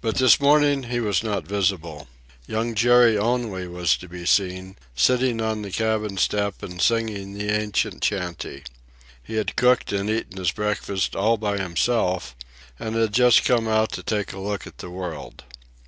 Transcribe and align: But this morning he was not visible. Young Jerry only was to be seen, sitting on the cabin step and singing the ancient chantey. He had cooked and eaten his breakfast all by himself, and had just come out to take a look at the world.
But 0.00 0.16
this 0.16 0.40
morning 0.40 0.82
he 0.82 0.98
was 0.98 1.22
not 1.22 1.46
visible. 1.46 2.08
Young 2.48 2.74
Jerry 2.74 3.16
only 3.16 3.68
was 3.68 3.96
to 3.98 4.08
be 4.08 4.26
seen, 4.26 4.74
sitting 4.96 5.40
on 5.40 5.62
the 5.62 5.70
cabin 5.70 6.16
step 6.16 6.60
and 6.60 6.82
singing 6.82 7.34
the 7.34 7.50
ancient 7.52 8.02
chantey. 8.02 8.64
He 9.22 9.36
had 9.36 9.54
cooked 9.54 9.92
and 9.92 10.10
eaten 10.10 10.38
his 10.38 10.50
breakfast 10.50 11.14
all 11.14 11.36
by 11.36 11.56
himself, 11.58 12.34
and 12.80 12.96
had 12.96 13.14
just 13.14 13.44
come 13.44 13.68
out 13.68 13.92
to 13.92 14.02
take 14.02 14.32
a 14.32 14.40
look 14.40 14.66
at 14.66 14.78
the 14.78 14.90
world. 14.90 15.44